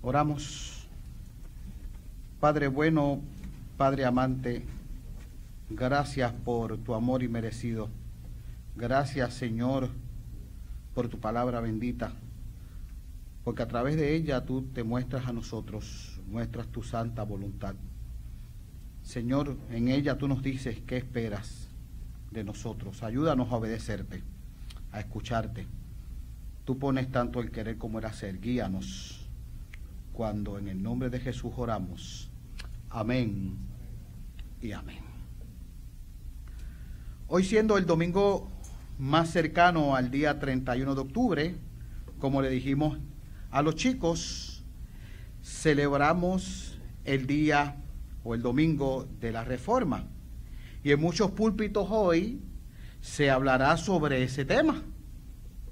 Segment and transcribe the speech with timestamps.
[0.00, 0.86] Oramos.
[2.38, 3.20] Padre bueno,
[3.76, 4.64] Padre amante,
[5.68, 7.88] gracias por tu amor inmerecido.
[8.76, 9.88] Gracias, Señor,
[10.94, 12.12] por tu palabra bendita,
[13.42, 17.74] porque a través de ella tú te muestras a nosotros, muestras tu santa voluntad.
[19.02, 21.66] Señor, en ella tú nos dices qué esperas
[22.30, 23.02] de nosotros.
[23.02, 24.22] Ayúdanos a obedecerte,
[24.92, 25.66] a escucharte.
[26.64, 28.40] Tú pones tanto el querer como el hacer.
[28.40, 29.17] Guíanos
[30.18, 32.28] cuando en el nombre de Jesús oramos.
[32.90, 33.56] Amén
[34.60, 34.98] y amén.
[37.28, 38.50] Hoy siendo el domingo
[38.98, 41.56] más cercano al día 31 de octubre,
[42.18, 42.98] como le dijimos
[43.52, 44.64] a los chicos,
[45.40, 47.76] celebramos el día
[48.24, 50.08] o el domingo de la reforma.
[50.82, 52.42] Y en muchos púlpitos hoy
[53.00, 54.82] se hablará sobre ese tema.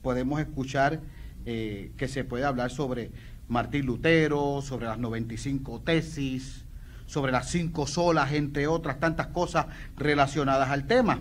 [0.02, 1.00] Podemos escuchar
[1.46, 3.10] eh, que se puede hablar sobre
[3.48, 6.64] Martín Lutero, sobre las 95 tesis,
[7.06, 9.66] sobre las cinco solas, entre otras tantas cosas
[9.96, 11.20] relacionadas al tema.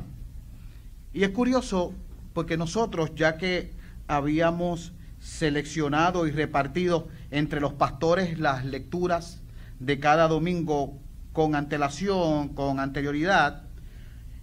[1.14, 1.94] Y es curioso
[2.34, 3.72] porque nosotros, ya que
[4.08, 9.42] habíamos seleccionado y repartido entre los pastores las lecturas
[9.80, 11.00] de cada domingo
[11.34, 13.64] con antelación, con anterioridad,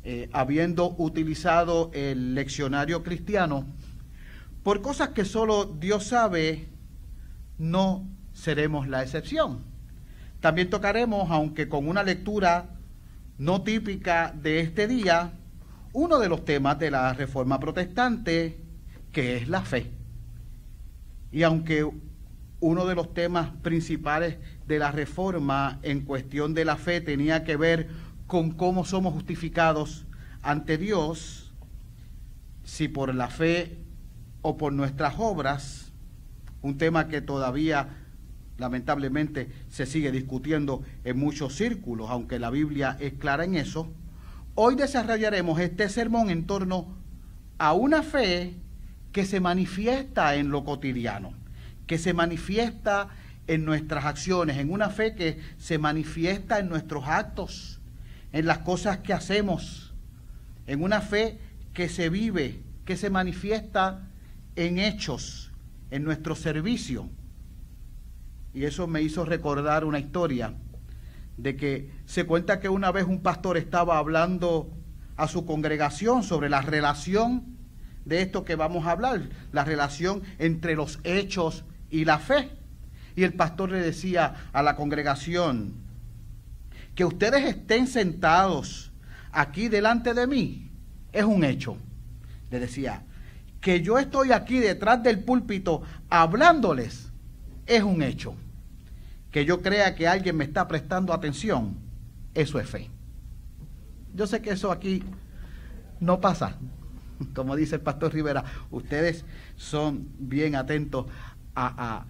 [0.05, 3.67] eh, habiendo utilizado el leccionario cristiano,
[4.63, 6.69] por cosas que solo Dios sabe,
[7.63, 9.61] no seremos la excepción.
[10.41, 12.71] También tocaremos, aunque con una lectura
[13.39, 15.35] no típica de este día,
[15.93, 18.59] uno de los temas de la Reforma Protestante,
[19.13, 19.93] que es la fe.
[21.31, 21.89] Y aunque
[22.59, 27.57] uno de los temas principales de la Reforma en cuestión de la fe tenía que
[27.57, 27.91] ver
[28.27, 30.05] con cómo somos justificados
[30.43, 31.53] ante Dios,
[32.65, 33.79] si por la fe
[34.41, 35.82] o por nuestras obras,
[36.63, 37.89] un tema que todavía
[38.59, 43.93] lamentablemente se sigue discutiendo en muchos círculos, aunque la Biblia es clara en eso,
[44.55, 46.97] hoy desarrollaremos este sermón en torno
[47.59, 48.55] a una fe
[49.13, 51.35] que se manifiesta en lo cotidiano,
[51.87, 53.09] que se manifiesta
[53.47, 57.81] en nuestras acciones, en una fe que se manifiesta en nuestros actos,
[58.33, 59.93] en las cosas que hacemos,
[60.67, 61.39] en una fe
[61.75, 64.09] que se vive, que se manifiesta
[64.57, 65.52] en hechos,
[65.93, 67.09] en nuestro servicio.
[68.55, 70.55] Y eso me hizo recordar una historia
[71.37, 74.71] de que se cuenta que una vez un pastor estaba hablando
[75.17, 77.45] a su congregación sobre la relación
[78.07, 82.51] de esto que vamos a hablar, la relación entre los hechos y la fe.
[83.15, 85.75] Y el pastor le decía a la congregación,
[86.95, 88.93] que ustedes estén sentados
[89.31, 90.71] aquí delante de mí
[91.13, 91.77] es un hecho.
[92.51, 93.05] Le decía,
[93.63, 97.11] que yo estoy aquí detrás del púlpito hablándoles
[97.65, 98.35] es un hecho.
[99.31, 101.77] Que yo crea que alguien me está prestando atención,
[102.35, 102.91] eso es fe.
[104.15, 105.03] Yo sé que eso aquí
[106.01, 106.59] no pasa.
[107.35, 109.25] Como dice el pastor Rivera, ustedes
[109.57, 111.07] son bien atentos
[111.55, 112.05] a,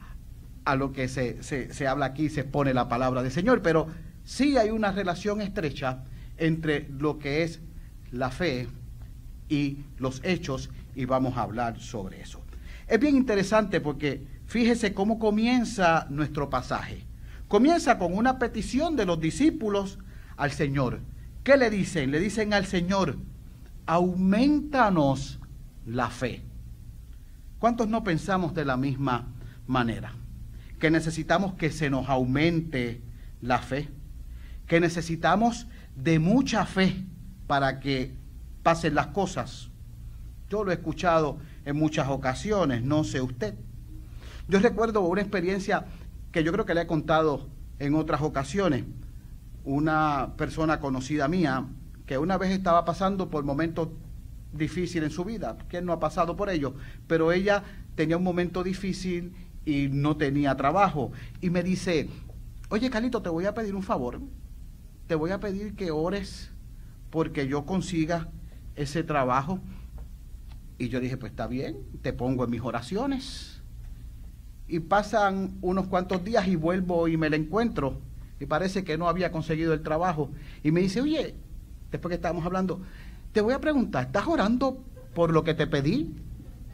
[0.65, 3.89] a, lo que se, se, se habla aquí, se expone la palabra del Señor, pero
[4.25, 6.05] sí hay una relación estrecha
[6.39, 7.61] entre lo que es
[8.11, 8.69] la fe
[9.51, 12.41] y los hechos y vamos a hablar sobre eso.
[12.87, 17.05] Es bien interesante porque fíjese cómo comienza nuestro pasaje.
[17.49, 19.99] Comienza con una petición de los discípulos
[20.37, 21.01] al Señor.
[21.45, 22.11] ¿Qué le dicen?
[22.11, 23.19] Le dicen al Señor,
[23.87, 25.41] aumentanos
[25.87, 26.43] la fe.
[27.59, 29.33] ¿Cuántos no pensamos de la misma
[29.67, 30.13] manera?
[30.79, 33.03] Que necesitamos que se nos aumente
[33.41, 33.89] la fe
[34.73, 37.05] que necesitamos de mucha fe
[37.47, 38.15] para que
[38.63, 39.69] pasen las cosas.
[40.53, 43.55] Yo lo he escuchado en muchas ocasiones, no sé usted.
[44.49, 45.87] Yo recuerdo una experiencia
[46.31, 47.49] que yo creo que le he contado
[47.79, 48.85] en otras ocasiones.
[49.65, 51.65] Una persona conocida mía
[52.05, 53.89] que una vez estaba pasando por momentos
[54.53, 55.57] difíciles en su vida.
[55.71, 56.75] ¿Quién no ha pasado por ello?
[57.07, 57.65] Pero ella
[57.95, 59.33] tenía un momento difícil
[59.65, 61.13] y no tenía trabajo.
[61.41, 62.11] Y me dice,
[62.69, 64.21] oye Carlito, te voy a pedir un favor
[65.07, 66.51] te voy a pedir que ores
[67.11, 68.29] porque yo consiga
[68.77, 69.61] ese trabajo.
[70.83, 73.63] Y yo dije, pues está bien, te pongo en mis oraciones.
[74.67, 78.01] Y pasan unos cuantos días y vuelvo y me la encuentro.
[78.41, 80.33] Y parece que no había conseguido el trabajo.
[80.65, 81.37] Y me dice, oye,
[81.93, 82.83] después que estábamos hablando,
[83.31, 84.83] te voy a preguntar, ¿estás orando
[85.15, 86.17] por lo que te pedí?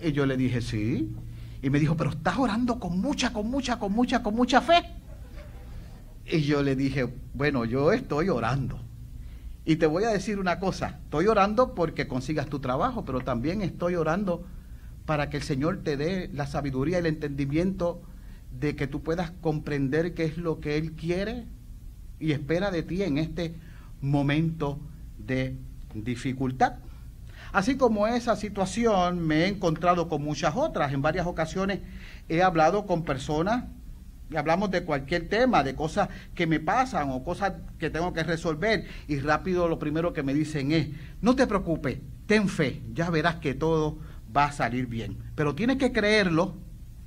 [0.02, 1.14] Y yo le dije, sí.
[1.60, 4.86] Y me dijo, pero estás orando con mucha, con mucha, con mucha, con mucha fe.
[6.24, 8.80] Y yo le dije, bueno, yo estoy orando.
[9.68, 13.60] Y te voy a decir una cosa, estoy orando porque consigas tu trabajo, pero también
[13.60, 14.46] estoy orando
[15.04, 18.00] para que el Señor te dé la sabiduría y el entendimiento
[18.58, 21.44] de que tú puedas comprender qué es lo que Él quiere
[22.18, 23.56] y espera de ti en este
[24.00, 24.80] momento
[25.18, 25.58] de
[25.92, 26.76] dificultad.
[27.52, 30.94] Así como esa situación me he encontrado con muchas otras.
[30.94, 31.80] En varias ocasiones
[32.30, 33.64] he hablado con personas
[34.36, 38.86] hablamos de cualquier tema, de cosas que me pasan o cosas que tengo que resolver
[39.06, 40.88] y rápido lo primero que me dicen es,
[41.20, 43.98] no te preocupes, ten fe, ya verás que todo
[44.36, 45.18] va a salir bien.
[45.34, 46.56] Pero tienes que creerlo,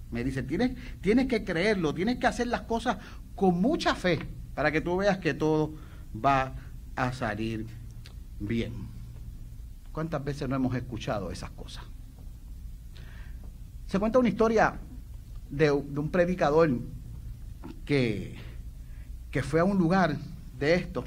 [0.10, 0.72] me dice, tienes,
[1.02, 2.98] tienes que creerlo, tienes que hacer las cosas
[3.36, 4.20] con mucha fe
[4.56, 5.76] para que tú veas que todo
[6.14, 6.54] va
[6.96, 7.68] a salir
[8.40, 8.74] bien.
[9.92, 11.84] ¿Cuántas veces no hemos escuchado esas cosas?
[13.86, 14.80] Se cuenta una historia
[15.50, 16.70] de un predicador
[17.86, 18.36] que,
[19.30, 20.18] que, fue a un lugar
[20.58, 21.04] de esto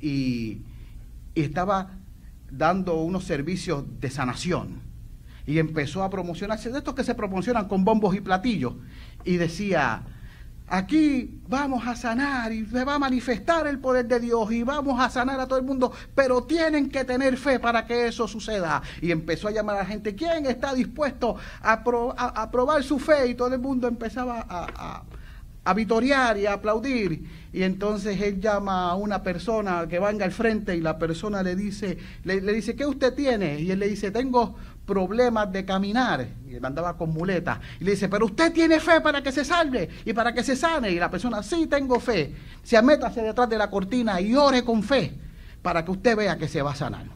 [0.00, 0.62] y,
[1.34, 1.90] y estaba
[2.50, 4.80] dando unos servicios de sanación
[5.46, 8.74] y empezó a promocionarse de estos que se promocionan con bombos y platillos
[9.24, 10.04] y decía
[10.70, 15.00] Aquí vamos a sanar y se va a manifestar el poder de Dios y vamos
[15.00, 18.82] a sanar a todo el mundo, pero tienen que tener fe para que eso suceda.
[19.00, 23.28] Y empezó a llamar a la gente, ¿quién está dispuesto a, probar su fe?
[23.28, 25.02] Y todo el mundo empezaba a, a,
[25.74, 27.24] vitorear y a aplaudir.
[27.52, 31.56] Y entonces él llama a una persona que venga al frente y la persona le
[31.56, 33.60] dice, le, dice, ¿qué usted tiene?
[33.60, 34.56] Y él le dice, tengo
[34.86, 36.28] problemas de caminar.
[36.48, 37.58] Y él andaba con muletas.
[37.80, 40.56] Y le dice, pero usted tiene fe para que se salve y para que se
[40.56, 40.90] sane.
[40.90, 42.34] Y la persona, sí, tengo fe.
[42.62, 45.14] Se métase detrás de la cortina y ore con fe
[45.62, 47.06] para que usted vea que se va a sanar.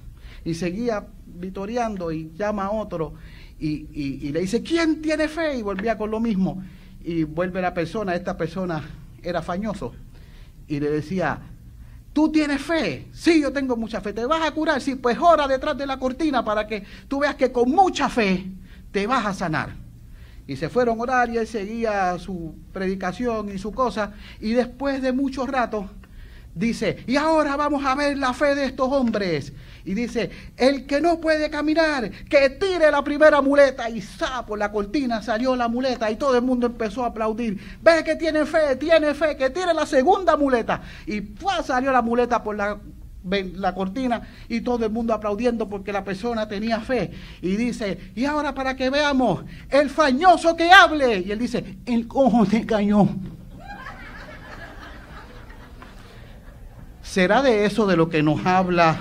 [0.44, 3.14] Y seguía vitoreando y llama a otro
[3.58, 5.56] y, y le dice, ¿quién tiene fe?
[5.56, 6.62] Y volvía con lo mismo.
[7.04, 8.82] Y vuelve la persona, esta persona
[9.22, 9.94] era fañoso.
[10.68, 11.40] Y le decía,
[12.12, 13.08] ¿Tú tienes fe?
[13.12, 14.12] Sí, yo tengo mucha fe.
[14.12, 14.80] ¿Te vas a curar?
[14.82, 18.50] Sí, pues ora detrás de la cortina para que tú veas que con mucha fe
[18.90, 19.70] te vas a sanar.
[20.46, 24.12] Y se fueron a orar y él seguía su predicación y su cosa.
[24.40, 25.88] Y después de mucho rato,
[26.54, 29.52] dice, y ahora vamos a ver la fe de estos hombres.
[29.84, 33.90] Y dice, el que no puede caminar, que tire la primera muleta.
[33.90, 34.02] Y
[34.46, 37.58] por la cortina salió la muleta y todo el mundo empezó a aplaudir.
[37.82, 40.82] Ve que tiene fe, tiene fe, que tire la segunda muleta.
[41.06, 41.22] Y
[41.64, 42.78] salió la muleta por la,
[43.24, 47.10] la cortina y todo el mundo aplaudiendo porque la persona tenía fe.
[47.40, 51.24] Y dice, y ahora para que veamos, el fañoso que hable.
[51.26, 53.08] Y él dice, el cojo se cayó.
[57.12, 58.98] ¿Será de eso de lo que nos habla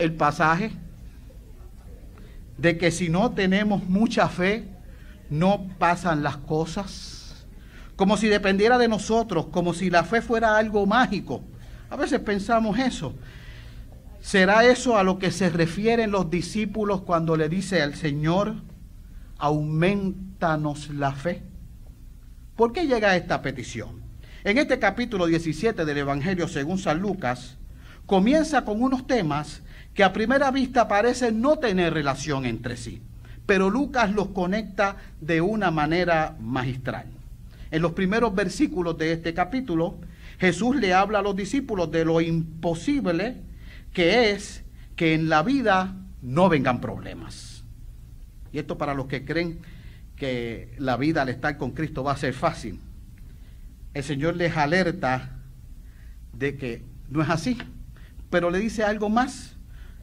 [0.00, 0.72] el pasaje
[2.58, 4.66] de que si no tenemos mucha fe,
[5.30, 7.46] no pasan las cosas,
[7.94, 11.44] como si dependiera de nosotros, como si la fe fuera algo mágico.
[11.90, 13.14] A veces pensamos eso.
[14.20, 18.56] ¿Será eso a lo que se refieren los discípulos cuando le dice al Señor,
[19.38, 21.44] aumentanos la fe?
[22.56, 24.01] ¿Por qué llega esta petición?
[24.44, 27.58] En este capítulo 17 del Evangelio según San Lucas,
[28.06, 29.62] comienza con unos temas
[29.94, 33.00] que a primera vista parecen no tener relación entre sí,
[33.46, 37.06] pero Lucas los conecta de una manera magistral.
[37.70, 39.94] En los primeros versículos de este capítulo,
[40.40, 43.36] Jesús le habla a los discípulos de lo imposible
[43.92, 44.64] que es
[44.96, 47.62] que en la vida no vengan problemas.
[48.52, 49.60] Y esto para los que creen
[50.16, 52.80] que la vida al estar con Cristo va a ser fácil.
[53.94, 55.38] El Señor les alerta
[56.32, 57.58] de que no es así,
[58.30, 59.56] pero le dice algo más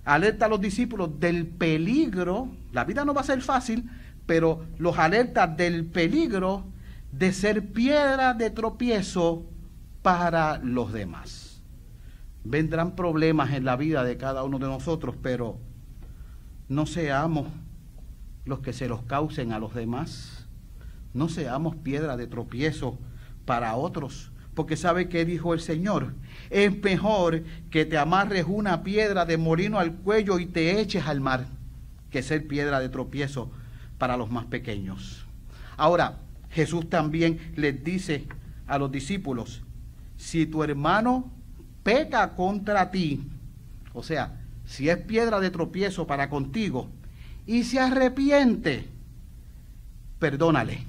[0.05, 3.89] alerta a los discípulos del peligro, la vida no va a ser fácil,
[4.25, 6.65] pero los alerta del peligro
[7.11, 9.45] de ser piedra de tropiezo
[10.01, 11.61] para los demás.
[12.43, 15.59] Vendrán problemas en la vida de cada uno de nosotros, pero
[16.67, 17.47] no seamos
[18.45, 20.47] los que se los causen a los demás.
[21.13, 22.97] No seamos piedra de tropiezo
[23.49, 26.13] para otros, porque sabe que dijo el Señor,
[26.51, 27.41] es mejor
[27.71, 31.47] que te amarres una piedra de molino al cuello y te eches al mar
[32.11, 33.49] que ser piedra de tropiezo
[33.97, 35.25] para los más pequeños.
[35.77, 36.19] Ahora,
[36.51, 38.27] Jesús también les dice
[38.67, 39.63] a los discípulos,
[40.15, 41.31] si tu hermano
[41.81, 43.23] peca contra ti,
[43.95, 46.87] o sea, si es piedra de tropiezo para contigo,
[47.47, 48.87] y se arrepiente,
[50.19, 50.83] perdónale.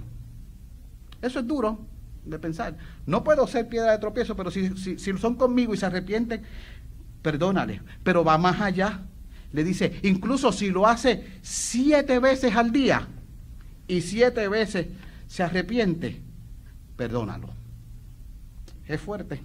[1.23, 1.87] Eso es duro,
[2.25, 2.77] de pensar.
[3.07, 6.43] No puedo ser piedra de tropiezo, pero si, si, son conmigo y se arrepienten,
[7.23, 7.83] perdónale.
[8.03, 9.03] Pero va más allá.
[9.53, 13.09] Le dice, incluso si lo hace siete veces al día
[13.89, 14.87] y siete veces
[15.27, 16.21] se arrepiente,
[16.97, 17.49] perdónalo.
[18.87, 19.41] Es fuerte.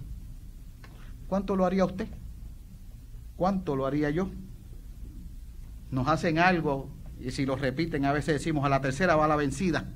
[1.26, 2.06] ¿Cuánto lo haría usted?
[3.36, 4.30] ¿Cuánto lo haría yo?
[5.90, 6.88] Nos hacen algo
[7.20, 9.86] y si lo repiten a veces decimos a la tercera va la vencida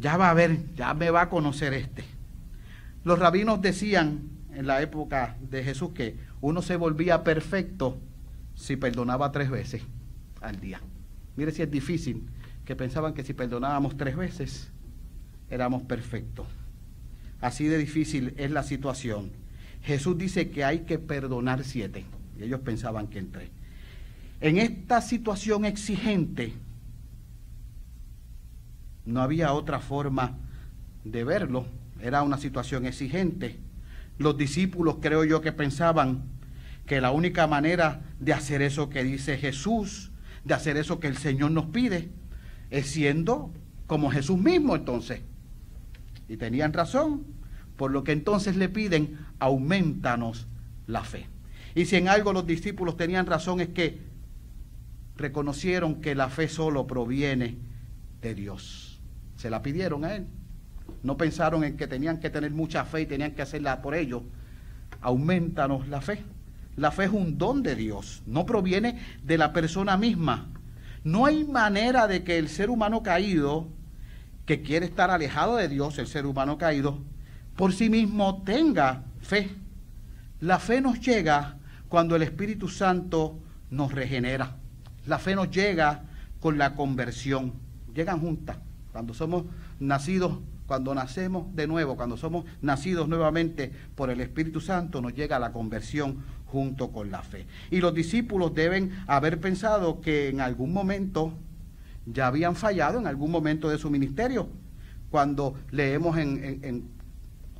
[0.00, 2.04] ya va a ver, ya me va a conocer este.
[3.04, 7.98] Los rabinos decían en la época de Jesús que uno se volvía perfecto
[8.54, 9.82] si perdonaba tres veces
[10.40, 10.80] al día.
[11.36, 12.28] Mire si es difícil,
[12.64, 14.70] que pensaban que si perdonábamos tres veces
[15.50, 16.46] éramos perfectos.
[17.40, 19.30] Así de difícil es la situación.
[19.82, 22.04] Jesús dice que hay que perdonar siete.
[22.38, 23.48] Y ellos pensaban que en tres.
[24.40, 26.52] En esta situación exigente,
[29.08, 30.36] no había otra forma
[31.02, 31.66] de verlo.
[32.00, 33.58] Era una situación exigente.
[34.18, 36.24] Los discípulos creo yo que pensaban
[36.84, 40.10] que la única manera de hacer eso que dice Jesús,
[40.44, 42.10] de hacer eso que el Señor nos pide,
[42.70, 43.50] es siendo
[43.86, 45.22] como Jesús mismo entonces.
[46.28, 47.24] Y tenían razón,
[47.76, 50.46] por lo que entonces le piden, aumentanos
[50.86, 51.26] la fe.
[51.74, 54.00] Y si en algo los discípulos tenían razón es que
[55.16, 57.56] reconocieron que la fe solo proviene
[58.20, 58.97] de Dios.
[59.38, 60.26] Se la pidieron a Él.
[61.04, 64.24] No pensaron en que tenían que tener mucha fe y tenían que hacerla por ello.
[65.00, 66.24] Aumentanos la fe.
[66.76, 70.48] La fe es un don de Dios, no proviene de la persona misma.
[71.04, 73.68] No hay manera de que el ser humano caído,
[74.44, 76.98] que quiere estar alejado de Dios, el ser humano caído,
[77.56, 79.50] por sí mismo tenga fe.
[80.40, 83.38] La fe nos llega cuando el Espíritu Santo
[83.70, 84.56] nos regenera.
[85.06, 86.04] La fe nos llega
[86.40, 87.54] con la conversión.
[87.94, 88.56] Llegan juntas.
[88.92, 89.44] Cuando somos
[89.78, 95.38] nacidos cuando nacemos de nuevo, cuando somos nacidos nuevamente por el Espíritu Santo, nos llega
[95.38, 97.46] la conversión junto con la fe.
[97.70, 101.32] Y los discípulos deben haber pensado que en algún momento
[102.04, 104.50] ya habían fallado, en algún momento de su ministerio.
[105.10, 106.90] Cuando leemos en,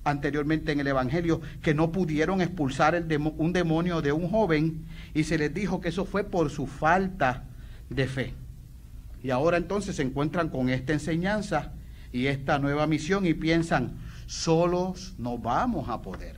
[0.04, 3.02] anteriormente en el Evangelio que no pudieron expulsar
[3.38, 7.44] un demonio de un joven y se les dijo que eso fue por su falta
[7.88, 8.34] de fe.
[9.22, 11.72] Y ahora entonces se encuentran con esta enseñanza
[12.12, 13.96] y esta nueva misión y piensan,
[14.26, 16.36] solos no vamos a poder.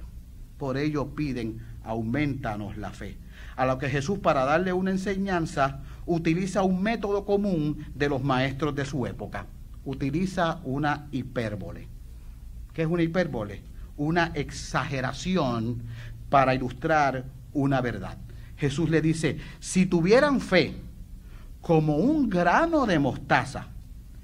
[0.58, 3.16] Por ello piden, aumentanos la fe.
[3.56, 8.75] A lo que Jesús para darle una enseñanza utiliza un método común de los maestros
[8.75, 9.46] de su época.
[9.84, 11.88] Utiliza una hipérbole.
[12.72, 13.62] ¿Qué es una hipérbole?
[13.96, 15.82] Una exageración
[16.28, 18.16] para ilustrar una verdad.
[18.56, 20.75] Jesús le dice, si tuvieran fe
[21.61, 23.69] como un grano de mostaza,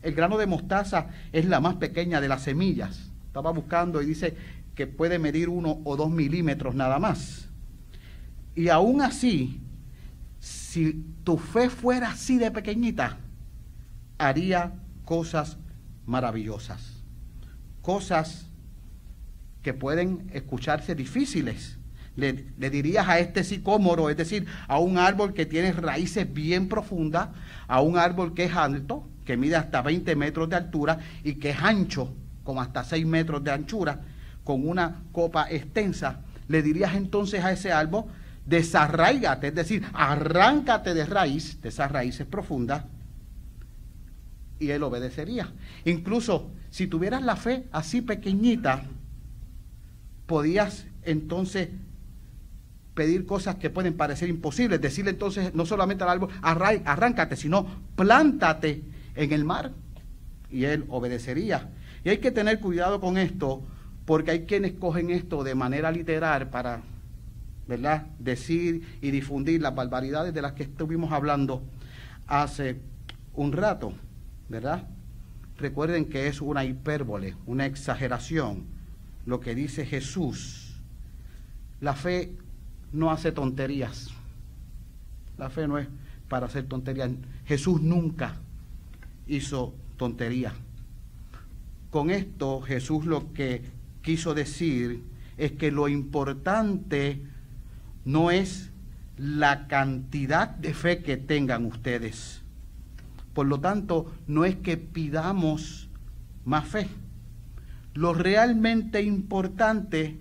[0.03, 3.11] el grano de mostaza es la más pequeña de las semillas.
[3.27, 4.37] Estaba buscando y dice
[4.75, 7.49] que puede medir uno o dos milímetros nada más.
[8.55, 9.61] Y aún así,
[10.39, 13.19] si tu fe fuera así de pequeñita,
[14.17, 14.75] haría
[15.05, 15.59] cosas
[16.07, 17.03] maravillosas.
[17.83, 18.47] Cosas
[19.63, 21.79] que pueden escucharse difíciles.
[22.17, 27.29] Le, dirías a este sicómoro, es decir, a un árbol que tiene raíces bien profundas,
[27.69, 31.51] a un árbol que es alto, que mide hasta 20 metros de altura y que
[31.51, 34.01] es ancho, como hasta 6 metros de anchura,
[34.45, 38.05] con una copa extensa, le dirías entonces a ese árbol,
[38.47, 42.85] desarraigate, es decir, arráncate de raíz, de esas raíces profundas,
[44.59, 45.53] y él obedecería.
[45.85, 48.85] Incluso si tuvieras la fe así pequeñita,
[50.27, 51.69] podías entonces
[52.97, 58.83] pedir cosas que pueden parecer imposibles, decirle entonces no solamente al árbol, arráncate, sino plántate
[59.15, 59.73] en el mar
[60.51, 61.69] y él obedecería.
[62.05, 63.63] Y hay que tener cuidado con esto
[64.07, 66.81] porque hay quienes cogen esto de manera literal para,
[67.69, 71.63] ¿verdad?, decir y difundir las barbaridades de las que estuvimos hablando
[72.27, 72.81] hace
[73.35, 73.93] un rato,
[74.49, 74.89] ¿verdad?
[75.59, 78.65] Recuerden que es una hipérbole, una exageración,
[79.27, 80.81] lo que dice Jesús.
[81.83, 82.33] La fe
[82.93, 84.11] no hace tonterías.
[85.39, 85.89] La fe no es
[86.29, 87.11] para hacer tonterías.
[87.45, 88.37] Jesús nunca
[89.27, 90.53] hizo tontería.
[91.91, 93.63] Con esto Jesús lo que
[94.03, 95.03] quiso decir
[95.37, 97.23] es que lo importante
[98.05, 98.71] no es
[99.17, 102.43] la cantidad de fe que tengan ustedes.
[103.35, 105.89] Por lo tanto, no es que pidamos
[106.45, 106.89] más fe.
[107.95, 110.17] Lo realmente importante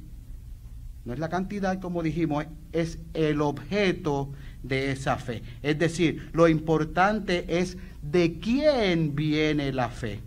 [1.05, 4.31] no es la cantidad, como dijimos, es el objeto
[4.63, 5.43] de esa fe.
[5.61, 10.19] Es decir, lo importante es de quién viene la fe.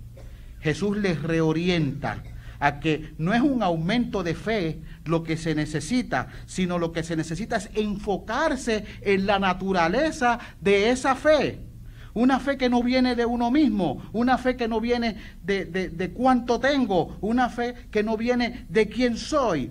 [0.61, 2.23] Jesús les reorienta
[2.61, 7.03] a que no es un aumento de fe lo que se necesita, sino lo que
[7.03, 11.59] se necesita es enfocarse en la naturaleza de esa fe.
[12.15, 16.11] Una fe que no viene de uno mismo, una fe que no viene de, de
[16.11, 19.71] cuánto tengo, una fe que no viene de quién soy,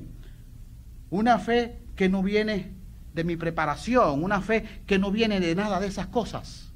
[1.10, 2.72] una fe que no viene
[3.14, 6.72] de mi preparación, una fe que no viene de nada de esas cosas.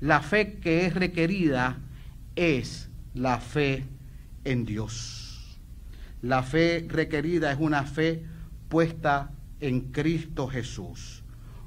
[0.00, 1.78] La fe que es requerida
[2.34, 3.84] es la fe
[4.44, 5.58] en Dios.
[6.22, 8.24] La fe requerida es una fe
[8.68, 9.30] puesta
[9.60, 11.22] en Cristo Jesús.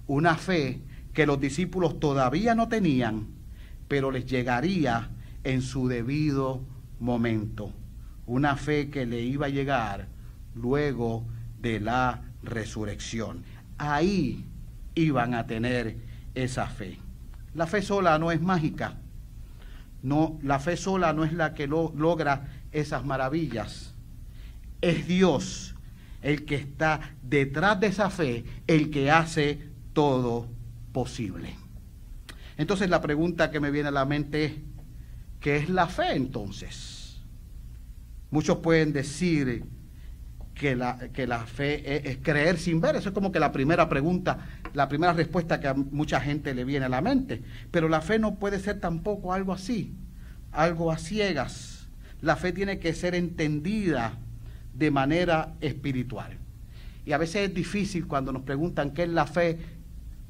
[0.08, 0.82] Una fe
[1.13, 3.27] que los discípulos todavía no tenían,
[3.88, 5.10] pero les llegaría
[5.44, 6.62] en su debido
[7.00, 7.72] momento.
[8.25, 10.08] Una fe que le iba a llegar
[10.56, 11.25] luego
[11.62, 13.44] de la resurrección.
[13.78, 14.46] Ahí
[14.96, 15.98] iban a tener
[16.36, 16.98] esa fe.
[17.54, 18.98] La fe sola no es mágica.
[20.01, 23.94] No, la fe sola no es la que logra esas maravillas.
[24.82, 25.75] Es Dios
[26.22, 30.48] el que está detrás de esa fe, el que hace todo
[30.92, 31.56] posible.
[32.58, 34.54] Entonces la pregunta que me viene a la mente es,
[35.39, 37.22] ¿qué es la fe entonces?
[38.32, 39.66] Muchos pueden decir
[40.60, 43.88] que la, que la fe es, creer sin ver, eso es como que la primera
[43.88, 44.39] pregunta,
[44.74, 47.42] la primera respuesta que a mucha gente le viene a la mente.
[47.72, 49.96] Pero la fe no puede ser tampoco algo así,
[50.51, 51.88] algo a ciegas.
[52.22, 54.18] La fe tiene que ser entendida
[54.74, 56.38] de manera espiritual.
[57.06, 59.60] Y a veces es difícil cuando nos preguntan qué es la fe,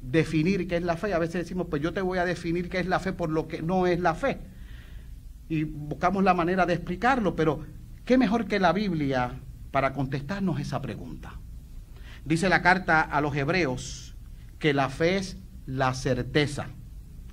[0.00, 1.12] definir qué es la fe.
[1.12, 3.48] A veces decimos, pues yo te voy a definir qué es la fe por lo
[3.48, 4.38] que no es la fe.
[5.48, 7.64] Y buscamos la manera de explicarlo, pero
[8.04, 9.32] qué mejor que la Biblia
[9.70, 11.32] para contestarnos esa pregunta.
[12.24, 14.14] Dice la carta a los hebreos
[14.58, 15.36] que la fe es
[15.66, 16.68] la certeza.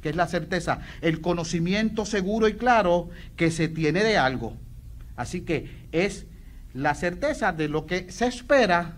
[0.02, 0.80] ¿Qué es la certeza?
[1.02, 4.56] El conocimiento seguro y claro que se tiene de algo.
[5.16, 6.28] Así que es
[6.74, 8.98] la certeza de lo que se espera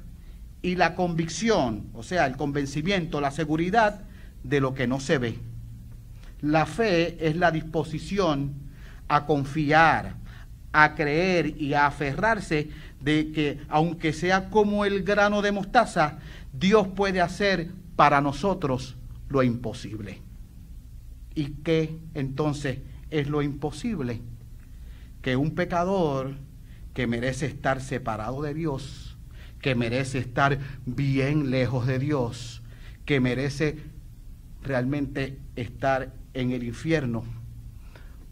[0.61, 4.01] y la convicción, o sea, el convencimiento, la seguridad
[4.43, 5.39] de lo que no se ve.
[6.41, 8.53] La fe es la disposición
[9.07, 10.15] a confiar,
[10.71, 12.69] a creer y a aferrarse
[13.01, 16.19] de que aunque sea como el grano de mostaza,
[16.53, 18.97] Dios puede hacer para nosotros
[19.29, 20.21] lo imposible.
[21.35, 22.79] ¿Y qué entonces
[23.09, 24.21] es lo imposible?
[25.21, 26.35] Que un pecador
[26.93, 29.17] que merece estar separado de Dios,
[29.61, 32.61] que merece estar bien lejos de Dios,
[33.05, 33.77] que merece
[34.63, 37.23] realmente estar en el infierno.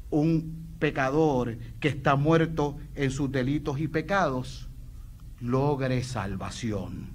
[0.10, 4.67] Un pecador que está muerto en sus delitos y pecados,
[5.40, 7.10] logre salvación,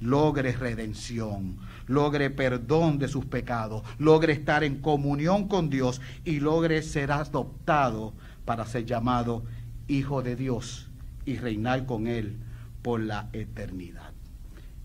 [0.00, 6.82] logre redención, logre perdón de sus pecados, logre estar en comunión con Dios y logre
[6.82, 9.44] ser adoptado para ser llamado
[9.88, 10.88] hijo de Dios
[11.24, 12.36] y reinar con Él
[12.82, 14.12] por la eternidad.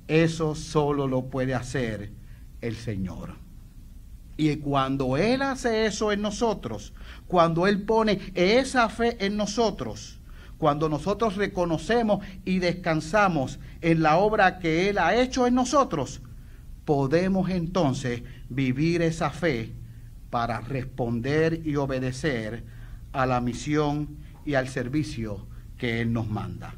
[0.08, 2.12] Eso solo lo puede hacer
[2.62, 3.36] el Señor.
[4.36, 6.94] Y cuando Él hace eso en nosotros,
[7.28, 10.20] cuando Él pone esa fe en nosotros,
[10.58, 16.22] cuando nosotros reconocemos y descansamos en la obra que Él ha hecho en nosotros,
[16.86, 19.74] podemos entonces vivir esa fe
[20.30, 22.64] para responder y obedecer
[23.12, 25.46] a la misión y al servicio
[25.78, 26.76] que Él nos manda.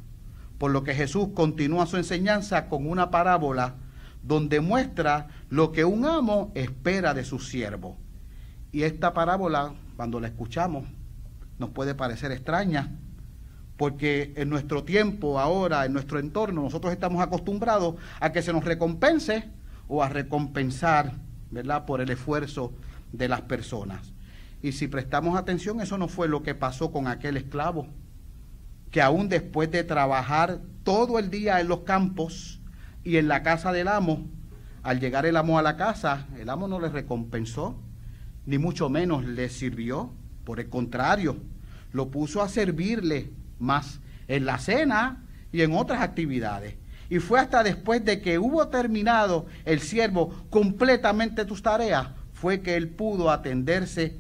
[0.58, 3.76] Por lo que Jesús continúa su enseñanza con una parábola
[4.24, 7.98] donde muestra lo que un amo espera de su siervo.
[8.72, 10.86] Y esta parábola, cuando la escuchamos,
[11.60, 12.92] nos puede parecer extraña,
[13.78, 18.64] porque en nuestro tiempo, ahora, en nuestro entorno, nosotros estamos acostumbrados a que se nos
[18.64, 19.50] recompense
[19.88, 21.14] o a recompensar,
[21.52, 22.74] ¿verdad?, por el esfuerzo
[23.12, 24.14] de las personas.
[24.62, 27.88] Y si prestamos atención, eso no fue lo que pasó con aquel esclavo,
[28.92, 32.62] que aún después de trabajar todo el día en los campos
[33.04, 34.26] y en la casa del amo,
[34.84, 37.76] al llegar el amo a la casa, el amo no le recompensó,
[38.46, 40.14] ni mucho menos le sirvió,
[40.46, 41.38] por el contrario,
[41.92, 46.76] lo puso a servirle más en la cena y en otras actividades.
[47.10, 52.76] Y fue hasta después de que hubo terminado el siervo completamente tus tareas, fue que
[52.76, 54.20] él pudo atenderse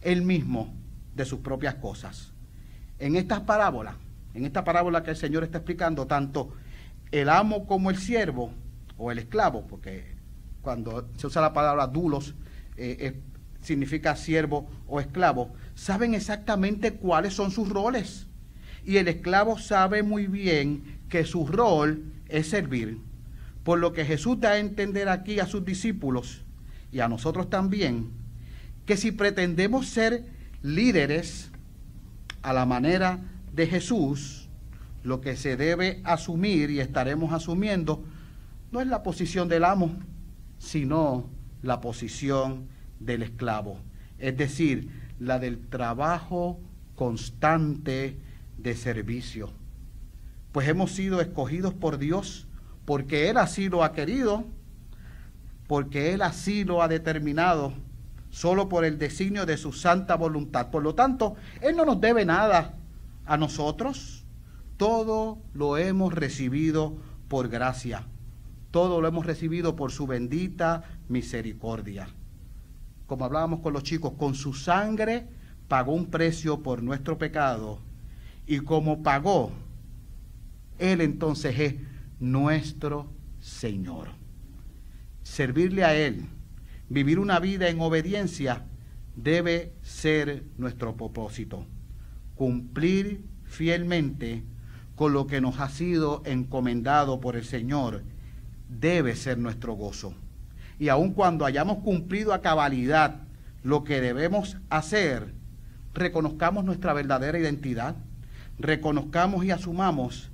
[0.00, 0.74] él mismo
[1.14, 2.32] de sus propias cosas.
[2.98, 3.94] En estas parábolas,
[4.34, 6.52] en esta parábola que el Señor está explicando, tanto
[7.10, 8.52] el amo como el siervo
[8.96, 10.16] o el esclavo, porque
[10.60, 12.34] cuando se usa la palabra dulos
[12.76, 13.20] eh,
[13.60, 18.26] significa siervo o esclavo, saben exactamente cuáles son sus roles.
[18.84, 22.98] Y el esclavo sabe muy bien que su rol es servir.
[23.62, 26.44] Por lo que Jesús da a entender aquí a sus discípulos
[26.92, 28.10] y a nosotros también,
[28.86, 30.24] que si pretendemos ser
[30.62, 31.50] líderes
[32.42, 33.20] a la manera
[33.52, 34.48] de Jesús,
[35.02, 38.04] lo que se debe asumir y estaremos asumiendo
[38.72, 39.94] no es la posición del amo,
[40.58, 41.30] sino
[41.62, 42.66] la posición
[42.98, 43.78] del esclavo,
[44.18, 46.58] es decir, la del trabajo
[46.96, 48.18] constante
[48.56, 49.50] de servicio.
[50.52, 52.46] Pues hemos sido escogidos por Dios
[52.84, 54.44] porque Él así lo ha querido,
[55.66, 57.72] porque Él así lo ha determinado
[58.30, 60.70] solo por el designio de su santa voluntad.
[60.70, 62.74] Por lo tanto, Él no nos debe nada
[63.26, 64.24] a nosotros?
[64.76, 66.96] Todo lo hemos recibido
[67.28, 68.06] por gracia.
[68.70, 72.08] Todo lo hemos recibido por su bendita misericordia.
[73.06, 75.28] Como hablábamos con los chicos, con su sangre
[75.68, 77.78] pagó un precio por nuestro pecado.
[78.46, 79.52] Y como pagó,
[80.78, 81.74] Él entonces es
[82.20, 84.08] nuestro Señor.
[85.22, 86.26] Servirle a Él,
[86.88, 88.64] vivir una vida en obediencia,
[89.16, 91.66] debe ser nuestro propósito.
[92.34, 94.42] Cumplir fielmente
[94.96, 98.02] con lo que nos ha sido encomendado por el Señor
[98.68, 100.14] debe ser nuestro gozo.
[100.78, 103.22] Y aun cuando hayamos cumplido a cabalidad
[103.62, 105.32] lo que debemos hacer,
[105.94, 107.96] reconozcamos nuestra verdadera identidad,
[108.58, 110.30] reconozcamos y asumamos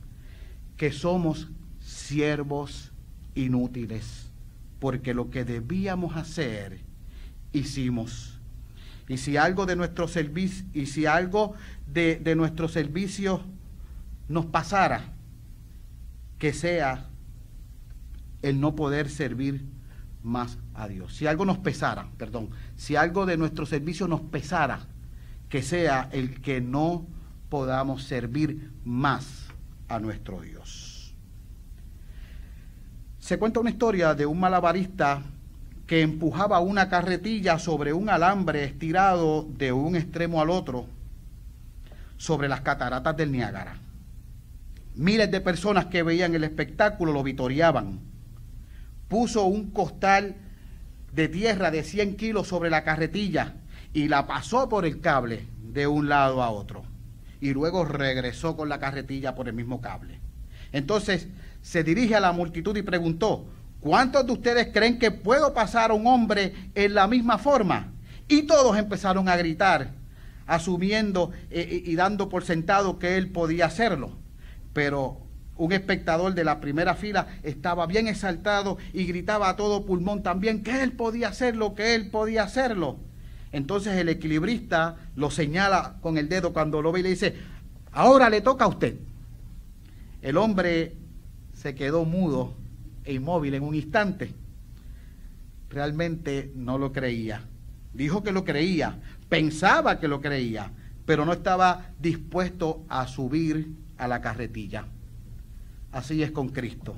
[0.76, 1.48] que somos
[1.80, 2.92] siervos
[3.34, 4.30] inútiles,
[4.78, 6.80] porque lo que debíamos hacer,
[7.52, 8.38] hicimos.
[9.08, 11.54] Y si algo de nuestro servicio, y si algo
[11.86, 13.42] de, de nuestro servicio
[14.28, 15.12] nos pasara,
[16.38, 17.08] que sea
[18.42, 19.66] el no poder servir
[20.22, 21.14] más a Dios.
[21.14, 24.80] Si algo nos pesara, perdón, si algo de nuestro servicio nos pesara,
[25.48, 27.06] que sea el que no
[27.50, 29.48] podamos servir más
[29.88, 31.14] a nuestro Dios.
[33.18, 35.22] Se cuenta una historia de un malabarista
[35.86, 40.86] que empujaba una carretilla sobre un alambre estirado de un extremo al otro
[42.16, 43.78] sobre las cataratas del Niágara.
[44.94, 48.00] Miles de personas que veían el espectáculo lo vitoreaban.
[49.08, 50.36] Puso un costal
[51.12, 53.54] de tierra de 100 kilos sobre la carretilla
[53.92, 56.89] y la pasó por el cable de un lado a otro.
[57.40, 60.20] Y luego regresó con la carretilla por el mismo cable.
[60.72, 61.28] Entonces
[61.62, 63.46] se dirige a la multitud y preguntó,
[63.80, 67.92] ¿cuántos de ustedes creen que puedo pasar a un hombre en la misma forma?
[68.28, 69.92] Y todos empezaron a gritar,
[70.46, 74.20] asumiendo eh, y dando por sentado que él podía hacerlo
[74.72, 75.18] pero
[75.56, 80.62] un espectador de la primera fila estaba bien exaltado y gritaba a todo pulmón también
[80.62, 82.98] que él podía hacerlo, que él podía hacerlo.
[83.52, 87.34] Entonces el equilibrista lo señala con el dedo cuando lo ve y le dice,
[87.92, 88.96] ahora le toca a usted.
[90.22, 90.96] El hombre
[91.52, 92.54] se quedó mudo
[93.04, 94.32] e inmóvil en un instante.
[95.68, 97.44] Realmente no lo creía.
[97.92, 100.70] Dijo que lo creía, pensaba que lo creía,
[101.06, 104.86] pero no estaba dispuesto a subir a la carretilla.
[105.90, 106.94] Así es con Cristo.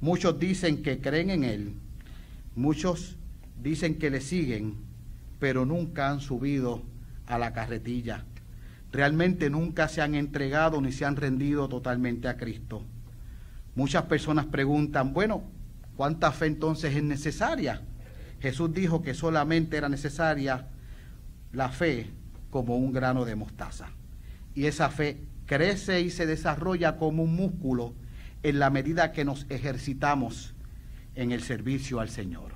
[0.00, 1.74] Muchos dicen que creen en Él,
[2.54, 3.16] muchos
[3.62, 4.85] dicen que le siguen,
[5.38, 6.82] pero nunca han subido
[7.26, 8.24] a la carretilla.
[8.92, 12.82] Realmente nunca se han entregado ni se han rendido totalmente a Cristo.
[13.74, 15.44] Muchas personas preguntan, bueno,
[15.96, 17.82] ¿cuánta fe entonces es necesaria?
[18.40, 20.68] Jesús dijo que solamente era necesaria
[21.52, 22.10] la fe
[22.50, 23.88] como un grano de mostaza.
[24.54, 27.94] Y esa fe crece y se desarrolla como un músculo
[28.42, 30.54] en la medida que nos ejercitamos
[31.14, 32.52] en el servicio al Señor.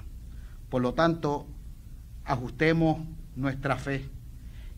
[0.68, 1.46] Por lo tanto,
[2.30, 2.98] ajustemos
[3.36, 4.08] nuestra fe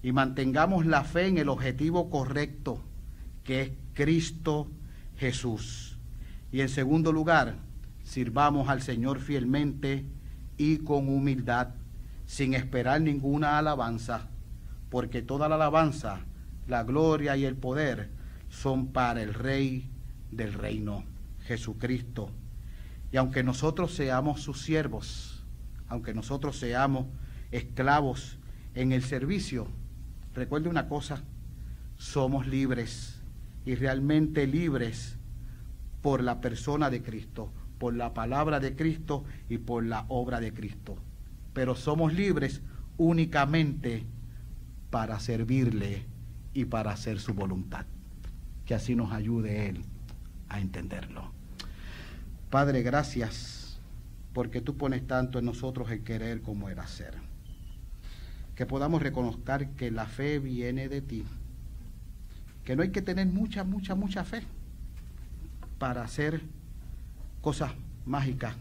[0.02, 2.82] y mantengamos la fe en el objetivo correcto,
[3.44, 4.68] que es Cristo
[5.16, 5.98] Jesús.
[6.50, 7.56] Y en segundo lugar,
[8.04, 10.04] sirvamos al Señor fielmente
[10.56, 11.68] y con humildad,
[12.26, 14.28] sin esperar ninguna alabanza,
[14.88, 16.20] porque toda la alabanza
[16.66, 18.10] la gloria y el poder
[18.48, 19.90] son para el Rey
[20.30, 21.04] del reino,
[21.40, 22.30] Jesucristo.
[23.10, 25.44] Y aunque nosotros seamos sus siervos,
[25.88, 27.06] aunque nosotros seamos
[27.52, 28.38] esclavos
[28.74, 29.68] en el servicio,
[30.34, 31.22] recuerde una cosa,
[31.96, 33.20] somos libres
[33.64, 35.16] y realmente libres
[36.00, 40.52] por la persona de Cristo, por la palabra de Cristo y por la obra de
[40.52, 40.96] Cristo.
[41.52, 42.62] Pero somos libres
[42.96, 44.04] únicamente
[44.90, 46.06] para servirle
[46.54, 47.86] y para hacer su voluntad.
[48.64, 49.84] Que así nos ayude Él
[50.48, 51.32] a entenderlo.
[52.50, 53.80] Padre, gracias
[54.32, 57.31] porque tú pones tanto en nosotros el querer como el hacer.
[58.54, 61.24] Que podamos reconocer que la fe viene de ti.
[62.64, 64.42] Que no hay que tener mucha, mucha, mucha fe
[65.78, 66.42] para hacer
[67.40, 67.72] cosas
[68.04, 68.54] mágicas,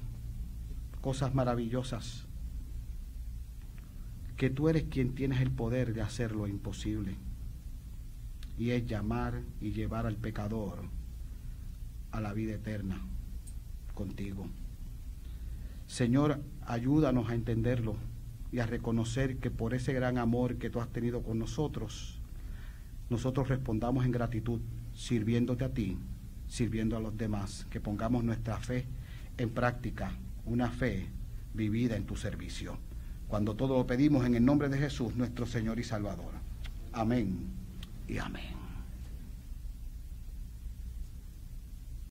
[1.01, 2.25] cosas maravillosas.
[4.37, 7.15] Que tú eres quien tienes el poder de hacer lo imposible
[8.57, 10.83] y es llamar y llevar al pecador
[12.11, 13.01] a la vida eterna
[13.93, 14.47] contigo.
[15.87, 17.95] Señor, ayúdanos a entenderlo
[18.51, 22.19] y a reconocer que por ese gran amor que tú has tenido con nosotros,
[23.09, 24.59] nosotros respondamos en gratitud,
[24.93, 25.97] sirviéndote a ti,
[26.47, 28.85] sirviendo a los demás, que pongamos nuestra fe
[29.37, 30.11] en práctica,
[30.45, 31.07] una fe
[31.53, 32.77] vivida en tu servicio.
[33.27, 36.33] Cuando todo lo pedimos en el nombre de Jesús, nuestro Señor y Salvador.
[36.91, 37.47] Amén
[38.07, 38.60] y amén.